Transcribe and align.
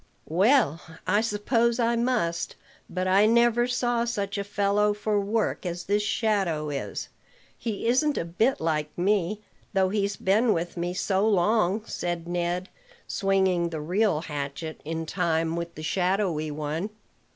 "Well, 0.29 0.81
I 1.05 1.21
suppose 1.21 1.77
I 1.79 1.95
must; 1.95 2.55
but 2.89 3.07
I 3.07 3.27
never 3.27 3.67
saw 3.67 4.03
such 4.03 4.35
a 4.39 4.43
fellow 4.43 4.95
for 4.95 5.19
work 5.21 5.63
as 5.63 5.83
this 5.83 6.01
shadow 6.01 6.71
is. 6.71 7.09
He 7.55 7.85
isn't 7.85 8.17
a 8.17 8.25
bit 8.25 8.59
like 8.59 8.89
me, 8.97 9.41
though 9.73 9.89
he's 9.89 10.15
been 10.15 10.53
with 10.53 10.75
me 10.75 10.95
so 10.95 11.27
long," 11.29 11.85
said 11.85 12.27
Ned, 12.27 12.67
swinging 13.07 13.69
the 13.69 13.79
real 13.79 14.21
hatchet 14.21 14.81
in 14.83 15.05
time 15.05 15.55
with 15.55 15.75
the 15.75 15.83
shadowy 15.83 16.49
one. 16.49 16.89